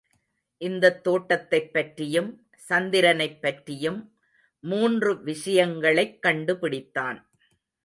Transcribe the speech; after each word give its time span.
இந்தத் 0.57 1.03
தோட்டத்தைப் 1.03 1.73
பற்றியும் 1.73 2.49
சந்திரனைப்பற்றியும் 2.69 4.09
மூன்று 4.59 5.23
விஷயங்களைக் 5.23 6.21
கண்டு 6.21 6.53
பிடித்தான். 6.53 7.25